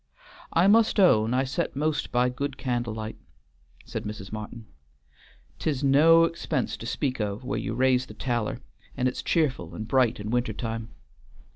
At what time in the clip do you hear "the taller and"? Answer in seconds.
8.07-9.07